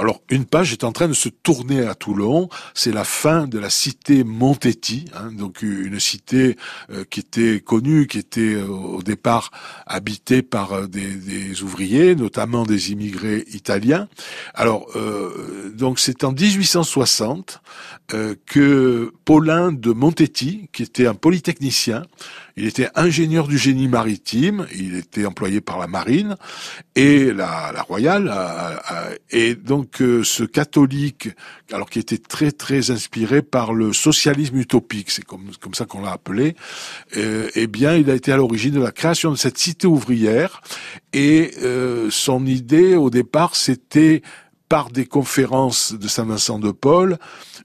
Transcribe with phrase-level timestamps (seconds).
[0.00, 2.48] Alors, une page est en train de se tourner à Toulon.
[2.72, 6.56] C'est la fin de la cité Montetti, hein, donc une cité
[6.90, 9.50] euh, qui était connue, qui était euh, au départ
[9.86, 14.08] habitée par euh, des, des, ouvriers, notamment des immigrés italiens.
[14.54, 14.86] Alors,
[15.74, 17.60] donc c'est en 1860
[18.46, 22.02] que Paulin de Montetti, qui était un polytechnicien,
[22.56, 26.36] il était ingénieur du génie maritime, il était employé par la marine
[26.94, 28.30] et la, la royale.
[29.30, 31.30] et donc euh, ce catholique,
[31.72, 36.02] alors qui était très très inspiré par le socialisme utopique, c'est comme, comme ça qu'on
[36.02, 36.56] l'a appelé,
[37.16, 40.60] euh, eh bien il a été à l'origine de la création de cette cité ouvrière.
[41.12, 44.22] Et euh, son idée au départ, c'était
[44.70, 47.18] par des conférences de Saint-Vincent de Paul,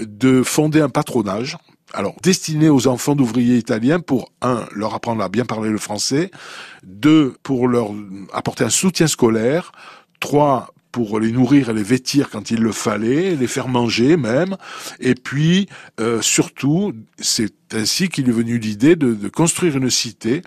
[0.00, 1.56] de fonder un patronage
[1.92, 6.30] alors destiné aux enfants d'ouvriers italiens pour un leur apprendre à bien parler le français,
[6.82, 7.90] deux pour leur
[8.32, 9.70] apporter un soutien scolaire,
[10.18, 14.56] trois pour les nourrir et les vêtir quand il le fallait, les faire manger même,
[14.98, 15.68] et puis
[16.00, 20.42] euh, surtout, c'est ainsi qu'il est venu l'idée de, de, construire une cité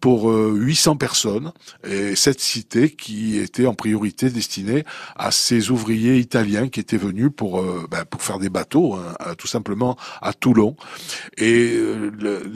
[0.00, 1.52] pour 800 euh, personnes,
[1.88, 4.84] et cette cité qui était en priorité destinée
[5.16, 9.34] à ces ouvriers italiens qui étaient venus pour euh, ben, pour faire des bateaux, hein,
[9.38, 10.76] tout simplement à Toulon.
[11.36, 12.10] Et euh,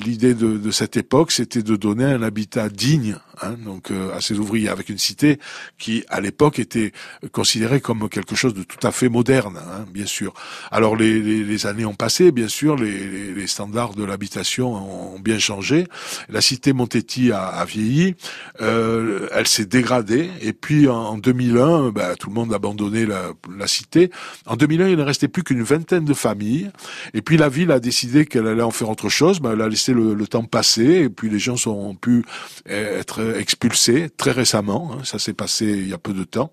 [0.05, 4.39] l'idée de, de, cette époque, c'était de donner un habitat digne, hein, donc à ces
[4.39, 5.39] ouvriers, avec une cité
[5.79, 6.93] qui, à l'époque, était
[7.33, 10.35] considérée comme quelque chose de tout à fait moderne, hein, bien sûr.
[10.71, 14.75] Alors les, les, les, années ont passé, bien sûr, les, les standards de l'habitation
[15.15, 15.87] ont bien changé.
[16.29, 18.15] La cité Montetti a, a vieilli,
[18.61, 20.31] euh, elle s'est dégradée.
[20.41, 24.11] Et puis en, 2001, bah, tout le monde a abandonné la, la, cité.
[24.47, 26.71] En 2001, il ne restait plus qu'une vingtaine de familles.
[27.15, 29.41] Et puis la ville a décidé qu'elle allait en faire autre chose.
[29.41, 31.05] Bah, elle a laissé le, le, temps passer.
[31.05, 32.25] Et puis les gens sont pu
[32.67, 34.93] être expulsés très récemment.
[34.93, 35.05] Hein.
[35.05, 36.51] Ça s'est passé il y a peu de temps.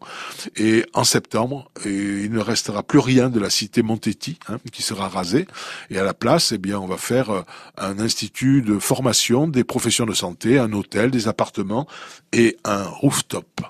[0.57, 5.07] Et en septembre, il ne restera plus rien de la cité Montetti hein, qui sera
[5.07, 5.47] rasée.
[5.89, 7.41] Et à la place, eh bien, on va faire euh,
[7.77, 11.87] un institut de formation des professions de santé, un hôtel, des appartements
[12.31, 13.61] et un rooftop.